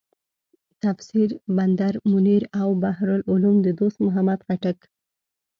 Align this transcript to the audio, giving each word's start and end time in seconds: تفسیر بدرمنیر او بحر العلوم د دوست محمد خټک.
تفسیر 0.83 1.29
بدرمنیر 1.55 2.43
او 2.59 2.69
بحر 2.83 3.07
العلوم 3.17 3.55
د 3.65 3.67
دوست 3.79 3.97
محمد 4.05 4.39
خټک. 4.47 4.79